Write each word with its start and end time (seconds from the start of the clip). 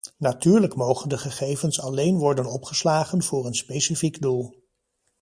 Natuurlijk 0.17 0.75
mogen 0.75 1.09
de 1.09 1.17
gegevens 1.17 1.81
alleen 1.81 2.17
worden 2.17 2.45
opgeslagen 2.45 3.23
voor 3.23 3.45
een 3.45 3.55
specifiek 3.55 4.21
doel. 4.21 4.57